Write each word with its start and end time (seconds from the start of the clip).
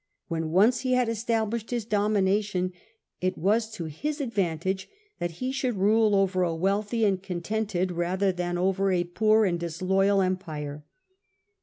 When 0.29 0.49
once 0.49 0.79
he 0.79 0.93
had 0.93 1.09
established 1.09 1.69
his 1.69 1.85
domination, 1.85 2.73
it 3.21 3.37
was 3.37 3.69
to 3.73 3.85
his 3.85 4.19
advantage 4.19 4.89
that 5.19 5.33
he 5.37 5.51
should 5.51 5.75
rule 5.77 6.15
over 6.15 6.41
a 6.41 6.55
wealthy 6.55 7.05
and 7.05 7.19
a 7.19 7.21
contented 7.21 7.91
rather 7.91 8.31
than 8.31 8.57
over 8.57 8.91
a 8.91 9.03
poor 9.03 9.45
and 9.45 9.59
disloyal 9.59 10.17
em])ire. 10.17 10.81